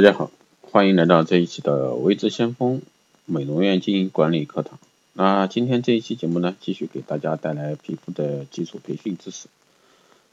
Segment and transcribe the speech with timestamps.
[0.00, 0.30] 大家好，
[0.62, 2.80] 欢迎来到这一期的微知先锋
[3.26, 4.78] 美容院经营管理课堂。
[5.12, 9.48] 那今天这一期节目呢，继续给大家带来皮肤的基础培训知识。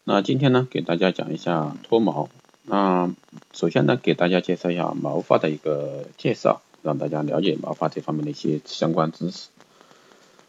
[0.05, 2.29] 那今天呢，给大家讲一下脱毛。
[2.63, 3.13] 那
[3.51, 9.49] 首先呢，给大家介绍一下毛发的一个介绍，让大家了解毛发这方面的一些相关知识。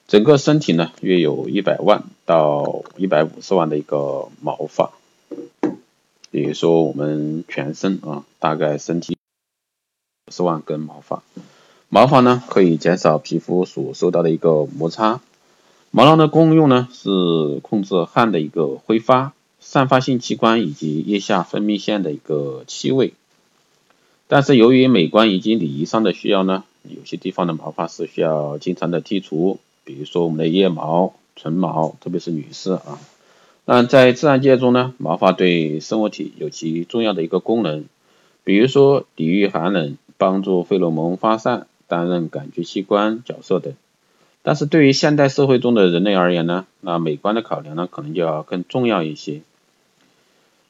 [0.07, 4.93] 整个身体呢，约有一百万到一百五十万的一个毛发。
[6.31, 9.17] 比如说我们全身啊，大概身体
[10.31, 11.23] 十万根毛发，
[11.89, 15.21] 毛发呢可以减少皮肤所受到的一个摩擦。
[15.91, 23.15] 毛囊的功用呢是控制汗的一个挥发、散发性器官以及腋下分泌腺的一个气味。
[24.27, 33.01] 但是由于美观以及礼仪上的需要呢，有些地方的毛发是需要经常的剔除，比如说我们的腋毛、唇毛，特别是女士啊。
[33.71, 37.85] 那在自然界中呢，毛发对生物体有其重要的一个功能，
[38.43, 43.75] 比如说抵御寒冷、帮助费洛蒙发散、担任感觉器官角色等。
[44.43, 49.43] 但是对于现代社会中的人类而言呢，那美观的考量呢，可能就要更重要一些。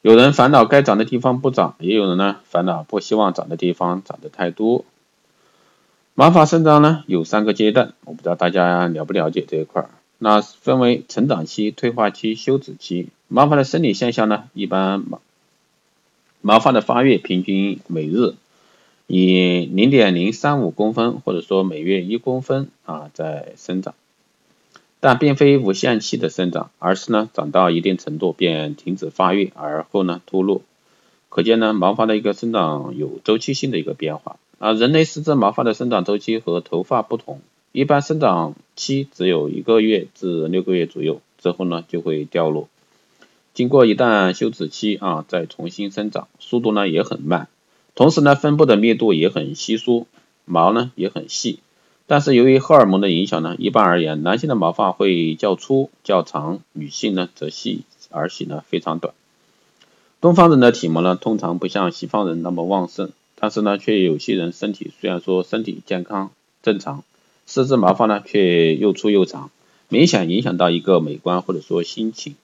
[0.01, 4.83] 有人烦恼该长的地方不长，也有人呢烦恼不希望长的地方长得太多。
[6.15, 9.89] 毛发生长呢有三个阶段，我不知道大家了不了解这一块儿。
[10.21, 13.07] 那分为成长期、退化期、休止期。
[13.29, 15.21] 毛发的生理现象呢，一般毛
[16.41, 18.33] 毛发的发育平均每日
[19.07, 23.95] 以零点零三五公分或者说每月一公分啊在生长，
[24.99, 30.61] 但并非无限期的生长，而是呢长到一定程度便停止发育，而后呢脱落。
[31.29, 34.73] 可见呢毛发的一个生长有周期性的一个变化啊。
[34.73, 37.39] 人类四肢毛发的生长周期和头发不同。
[37.71, 42.67] 一般生长期只有一个月至六个月左右，之后呢就会掉落。
[43.53, 47.47] 经过一段休止期啊，再重新生长，速度呢也很慢。
[47.93, 50.07] 同时呢，分布的密度也很稀疏，
[50.45, 51.59] 毛呢也很细。
[52.07, 59.13] 但是由于荷尔蒙的影响呢，一般而言，男性的毛发会较粗较长，女性呢则细而且呢非常短。
[60.21, 66.31] 东方人的体毛呢通常不像西方人那么旺盛，但是呢却有些人身体虽然说身体健康
[66.63, 67.03] 正常。
[67.49, 69.49] 四肢毛发呢，却又粗又长，
[69.87, 72.35] 明显影响到一个美观或者说心情。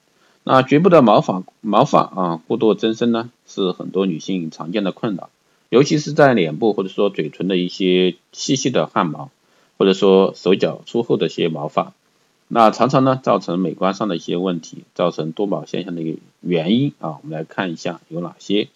[0.42, 5.30] 那局部的毛发毛发啊过度增生呢，是很多女性常见的困扰，
[5.68, 9.30] 尤其是在脸部或者说嘴唇的一些细细的汗毛，
[9.78, 11.92] 或者说手脚粗厚的一些毛发，
[12.48, 18.66] 那常常呢造成美观上的一些问题，造成多毛现象的一个原因啊，我们来看一下有哪些。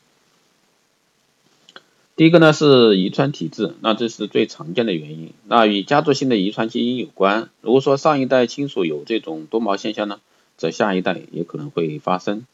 [2.21, 7.49] 第一个呢是遗传体质，那这是最常见的原因，那与家族性的遗传基因有关。
[7.63, 10.21] 如果说上一代亲属有这种多毛现象呢，
[10.59, 12.45] 则下一代也可能会发生。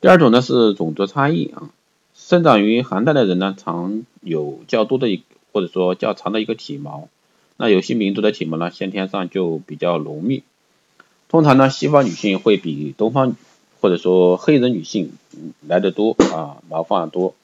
[0.00, 1.70] 第二种呢是种族差异啊，
[2.14, 7.08] 生长于寒带的人呢，常有较多的一或者说较长的一个体毛，
[7.56, 10.44] 那有些民族的体毛呢，先天上就比较浓密。
[11.28, 13.34] 通常呢，西方女性会比东方
[13.80, 15.10] 或者说黑人女性
[15.66, 17.34] 来的多啊，毛发多。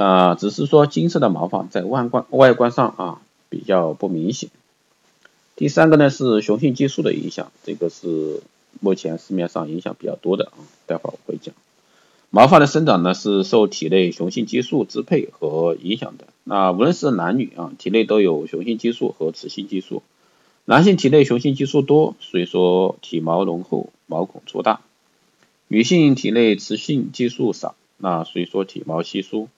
[0.00, 4.48] 那只是说金色的毛发在外观外观上啊比较不明显。
[5.56, 8.40] 第三个呢是雄性激素的影响，这个是
[8.78, 11.52] 目前市面上影响比较多的啊，待会儿我会讲。
[12.30, 16.28] 毛发的生长呢是受体内雄性激素支配和影响的。
[16.44, 20.04] 那无论是男女啊，体内都有雄性激素和雌性激素。
[20.64, 24.78] 男性体内雄性激素多，所以说体毛浓厚，毛孔粗大；
[25.66, 29.48] 女性体内雌性激素少，那所以说体毛稀疏。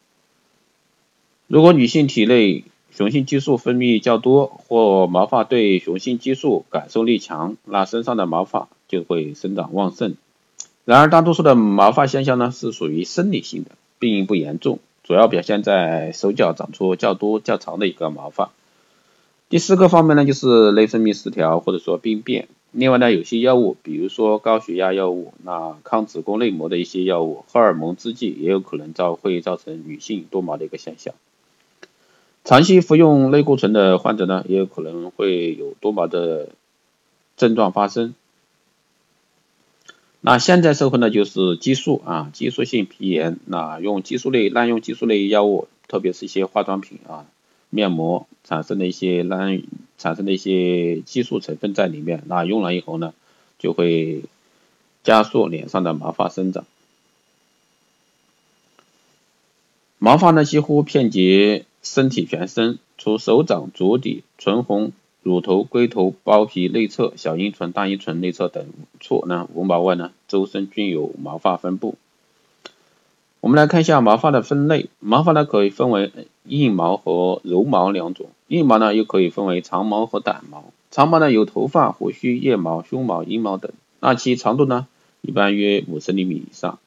[1.52, 2.62] 如果女性体内
[2.92, 10.14] 雄性激素分泌较多，或毛发对雄性激素感受力强，那身上的毛发就会生长旺盛。
[10.84, 18.52] 然而，大多数的毛发现象呢是属于生理性的，并不严重，主要表现在手脚长出较多较长的一个毛发。
[19.48, 22.46] 第四个方面呢就是内分泌失调或者说病变。
[22.70, 31.12] 另外呢，有些药物，比如说高血压药物，那抗子宫内膜的一些药物，荷尔蒙制剂也有可能造会造成女性多毛的一个现象。
[32.50, 36.48] 长期服用类固醇的患者呢，也有可能会有多毛的
[37.36, 38.12] 症状发生。
[40.20, 47.24] 那现在社会呢，就是激素啊，激素性皮炎，那用激素类滥用激素类药物，特别是一些化妆品啊、
[47.68, 49.62] 面膜产生的一些滥
[49.96, 53.14] 产生的一些激素成分在里面，那用了以后呢，
[53.60, 54.24] 就会
[55.04, 56.64] 加速脸上的毛发生长。
[59.98, 61.66] 毛发呢，几乎遍及。
[61.82, 64.92] 身体全身，除手掌、足底、唇红、
[65.22, 68.66] 乳头、龟头、包皮内侧、小阴唇、大阴唇内侧等
[69.00, 71.96] 处呢无毛外呢，周身均有毛发分布。
[73.40, 76.12] 我们来看一下毛发的分类，毛发呢可以分为
[76.44, 80.64] 硬毛和柔毛两种，硬毛呢又可以分为长毛和短毛。
[80.90, 84.86] 长毛呢有头发、胡须、腋毛、胸毛、阴毛等，那其长度呢
[85.22, 86.78] 一般约五十厘米以上。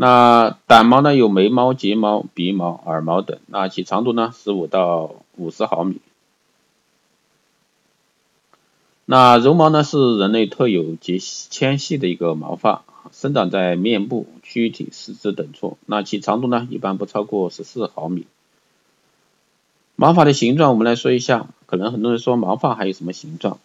[0.00, 6.00] 那短毛呢有眉毛、睫毛、鼻毛、耳毛等，那其长度呢十五到五十毫米。
[9.06, 18.28] 那绒毛呢是人类特有极纤细的一个毛发，生长在面部、躯体、四肢等处，那其长度呢一般不超过十四毫米。
[19.96, 23.58] 毛发的形状我们来说一下，可能很多人说毛发还有什么形状？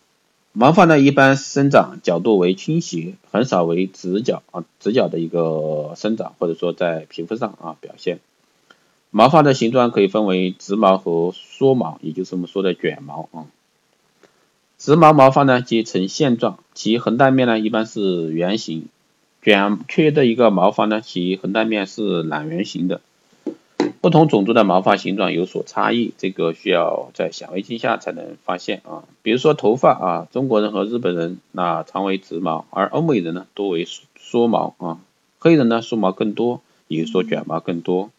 [0.55, 8.19] 毛发呢，一般生长角度为倾斜，很少为直角啊，直角的一个生长，或者说在皮肤上啊表现。
[9.09, 13.45] 毛发的形状可以分为直毛和缩毛，也就是我们说的卷毛啊。
[14.77, 18.83] 直毛毛发呢，即呈线状，其横断面呢一般是圆形；
[19.41, 23.01] 卷曲的一个毛发呢，其横断面是懒圆形的。
[24.03, 29.05] 不同种族的毛发形状有所差异，这个需要在显微镜下才能发现啊。
[29.21, 34.99] 比如说头发啊，中国人和日本人那常为直毛，而欧美人呢多为缩毛啊。
[35.39, 36.59] 黑人呢缩毛更多，
[36.89, 38.11] 也就说卷毛更多。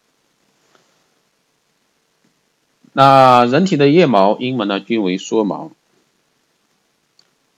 [2.91, 5.69] 那人体的腋毛、阴毛呢均为缩毛。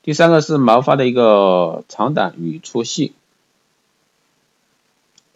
[0.03, 3.13] 第三个是毛发的一个长短与粗细。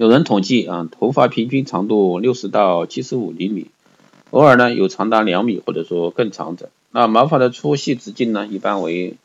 [0.01, 3.67] 有人统计啊，头发平均长度六十到七十五厘米，
[4.31, 6.71] 偶尔呢有长达两米或者说更长者。
[6.89, 9.17] 那毛发的粗细直径呢，一般为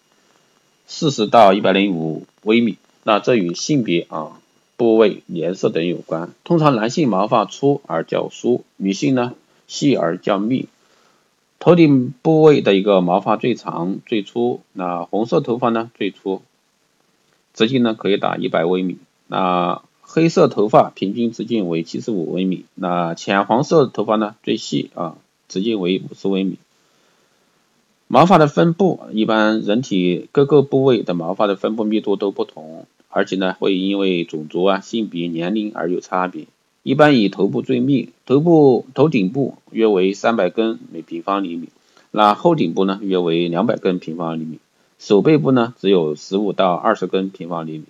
[0.86, 2.76] 四十到一百零五微米。
[3.04, 4.38] 那这与性别啊、
[4.76, 6.34] 部位、颜色等有关。
[6.44, 9.32] 通常男性毛发粗而较疏，女性呢
[9.66, 10.68] 细而较密。
[11.58, 16.42] 头顶部位的一个毛发最长最粗，那红色头发呢最粗，
[17.54, 18.98] 直径呢可以达一百微米。
[19.26, 19.80] 那
[20.16, 26.56] 黑色头发平均直径为七十五微米，那浅黄色头发呢最细啊，直径为五十微米。
[28.08, 36.46] 毛发的分布，一般人体各个部位的毛发的分布密度都不同，而且呢会因为种族啊、性别、年龄而有差别。
[36.82, 41.68] 一般以头部最密，头部头顶部约为三百根每平方厘米，
[42.10, 44.60] 那后顶部呢约为两百根平方厘米，
[44.98, 47.84] 手背部呢只有十五到二十根平方厘米。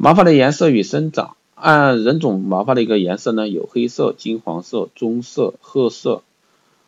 [0.00, 6.22] 毛发的颜色与生长，按人种毛发的一个颜色呢，有黑色、金黄色、棕色、褐色。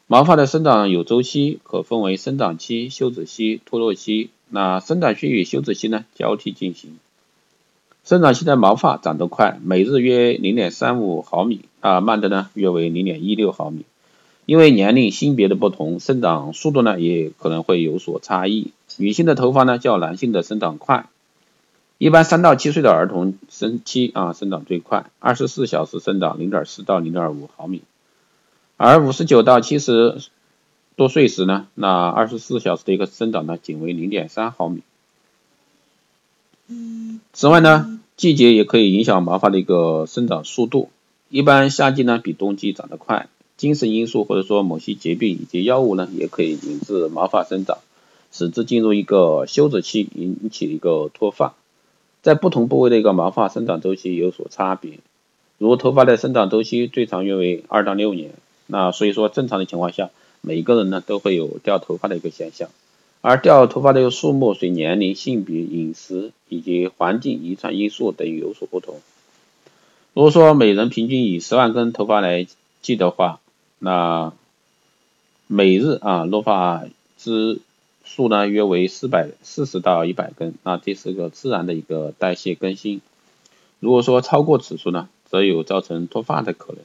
[0.07, 4.31] 毛发的生长有周期，可分为生长期、休止期、脱落期。
[4.49, 6.99] 那生长期与休止期呢交替进行。
[8.05, 13.85] 生长期的毛发长得快，每日约零点三五毫米，啊慢的呢约为零点一六毫米。
[14.47, 18.71] 因为年龄、性别的不同，生长速度呢也可能会有所差异。
[18.99, 21.09] 女性的头发呢较男性的生长快。
[22.01, 27.83] 一般三到七岁的儿童生期啊生长最快，二十四小时生长零点四到零点五毫米，
[28.79, 30.17] 而五十九到七十
[30.97, 34.81] 多岁时呢，那二十四小时的一个生长呢仅为零点三毫米。
[37.35, 40.89] 此外呢，季节也可以影响毛发的一个生长速度，
[41.29, 47.77] 一般夏季呢比冬季长得快，精神因素或者说某些疾病以及药物呢也可以引致毛发生长，
[48.33, 51.53] 使之进入一个休止期，引起一个脱发。
[52.23, 54.99] 在不同部位的一个毛发生长周期有所差别，
[55.59, 58.33] 如头发的生长周期最长约为二到六年，
[58.67, 60.11] 那所以说正常的情况下，
[60.41, 62.69] 每个人呢都会有掉头发的一个现象，
[63.21, 69.01] 而掉头发的一个数目随年龄、性别、饮食以及环境、遗传因素等有所不同。
[70.13, 72.47] 如果说每人平均以十万根头发来
[72.83, 73.41] 计的话，
[73.79, 74.33] 那
[75.47, 76.85] 每日啊落发
[77.17, 77.61] 之
[78.11, 83.01] 数呢约为四百四十到一百根，那这是个自然的一个代谢更新。
[83.79, 86.83] 如果说超过此数呢，则有造成脱发的可能。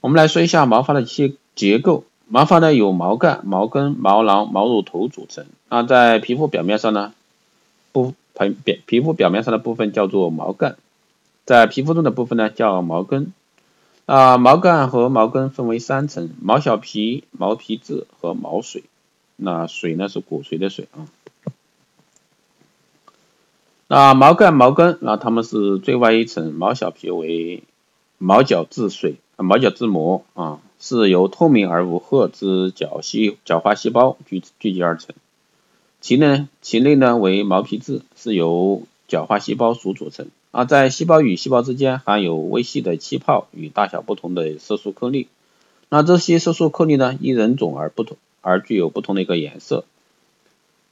[0.00, 2.04] 我们来说一下毛发的一些结构。
[2.28, 5.44] 毛发呢有毛干、毛根、毛囊、毛乳头组成。
[5.68, 7.12] 那在皮肤表面上呢，
[7.92, 10.76] 部表皮肤表面上的部分叫做毛干，
[11.44, 13.32] 在皮肤中的部分呢叫毛根。
[14.06, 18.82] 啊，毛干和毛根分为三层：毛小皮、毛皮质和毛髓。
[19.36, 21.08] 那髓呢是骨髓的髓啊。
[23.88, 27.62] 那毛干、毛根，那它们是最外一层，毛小皮为
[28.18, 35.14] 毛角质髓、毛角质膜啊，是由透明而无褐之角细角化细胞聚聚集而成。
[36.00, 40.28] 其呢，其内呢为毛皮质，是由角化细胞所组成。
[40.54, 45.26] 啊，在细胞与细胞之间含有微细的气泡与大小不同的色素颗粒。
[45.88, 49.84] 那这些色素颗粒呢，因人种而不同，而具有不同的一个颜色。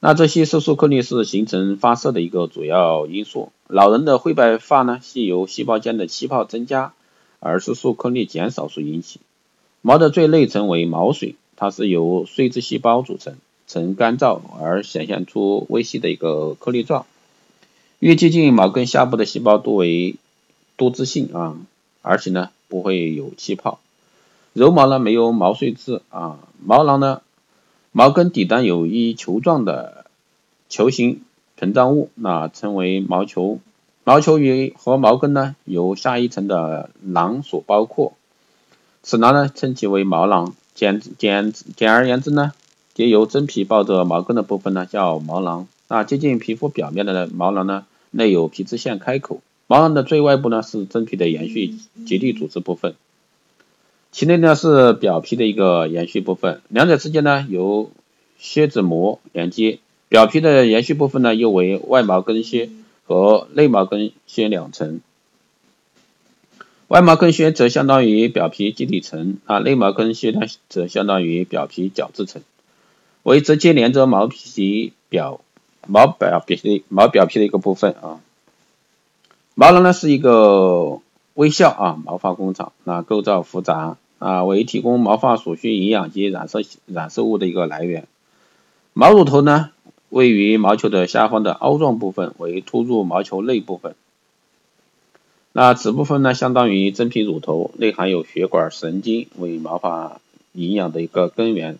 [0.01, 3.53] 那这些色素颗粒是形成发色的一个主要因素。
[3.67, 6.91] 老人的灰白发呢，是由细胞间的气泡增加
[7.39, 9.21] 而色素颗粒减少所引起。
[9.81, 17.05] 毛的最内层为毛髓，它是由碎质细胞组成，呈干燥而显现出微细的一个颗粒状。
[18.03, 20.17] 越接近毛根下部的细胞多为
[20.75, 21.55] 多汁性啊，
[22.01, 23.79] 而且呢不会有气泡。
[24.51, 27.21] 柔毛呢没有毛髓质啊，毛囊呢
[27.93, 30.05] 毛根底端有一球状的
[30.67, 31.21] 球形
[31.57, 33.61] 膨胀物，那称为毛球。
[34.03, 38.11] 毛球与和毛根呢由下一层的囊所包括，
[39.01, 40.53] 此囊呢称其为毛囊。
[40.75, 42.51] 简简简而言之呢，
[42.93, 45.69] 皆由真皮抱着毛根的部分呢叫毛囊。
[45.87, 47.85] 那接近皮肤表面的毛囊呢？
[48.15, 51.73] 内有皮脂腺开口，毛囊的最外部呢是真皮的延续
[52.05, 52.93] 结缔组织部分，
[54.11, 57.91] 其内呢是表皮的一个延续部分，两者之间呢由
[58.37, 59.79] 蝎子膜连接。
[60.09, 62.69] 表皮的延续部分呢又为外毛根靴
[63.03, 65.01] 和内毛根靴两层，
[66.87, 72.43] 外毛根靴则相当于表皮基底层，啊内毛根靴呢则相当于表皮角质层，
[73.23, 75.41] 为直接连着毛皮表。
[75.87, 78.19] 毛表皮的毛表皮的一个部分啊，
[79.55, 80.99] 毛囊呢是一个
[81.33, 88.07] 微笑啊毛发工厂，那构造复杂啊，为提供毛发所需营养及染色染色物的一个来源。
[88.93, 89.71] 毛乳头呢
[90.09, 93.95] 位于毛球的下方的凹状部分，为突入毛球内部分。
[95.51, 100.19] 那此部分呢相当于真皮乳头，内含有血管神经，为毛发
[100.53, 101.77] 营养的一个根源。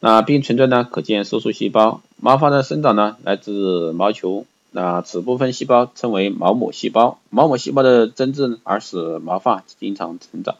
[0.00, 2.02] 那并存在呢可见色素细胞。
[2.20, 7.18] 毛发的生长呢，来自毛球，那此部分细胞称为毛母细胞。
[7.30, 10.56] 毛母细胞的增殖而使毛发经常成长。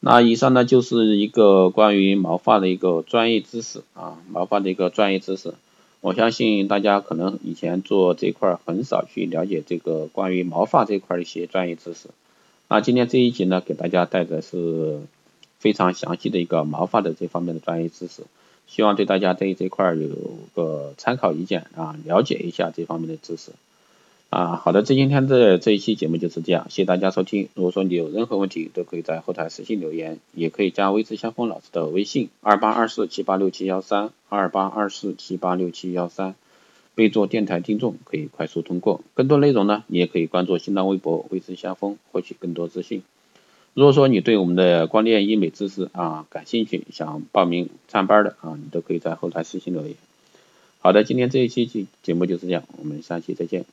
[0.00, 5.54] 那以上呢就是一个关于毛发的一个专业知识啊，毛发的一个专业知识。
[6.00, 12.08] 我相信大家可能以前做这块很少去了解这个关于毛发这块的一些专业知识。
[12.68, 15.00] 那今天这一集呢，给大家带的是
[15.58, 18.22] 非常详细的一个毛发的这方面的专业知识。
[18.68, 20.08] 希望对大家对这块有
[20.54, 23.50] 个参考意见啊，了解一下这方面的知识
[24.30, 24.56] 啊。
[24.56, 27.48] 好的，这今天的这一期节目就是这样，谢谢大家收听。
[27.54, 36.34] 如果说你有任何问题，都可以在后台私信留言，也可以加微知相锋老师的微信二八二四七八六七幺三二八二四七八六七幺三，
[36.94, 39.00] 备注电台听众，可以快速通过。
[39.14, 43.02] 更多内容呢，你也可以关注新浪微博微知相锋，获取更多资讯。
[43.78, 49.94] 如果说你对我们的光电医美知识啊感兴趣，想报名上班的啊，你都可以在后台私信留言。
[50.80, 53.64] 好的，今天这一期节节目就是这样，我们下期再见。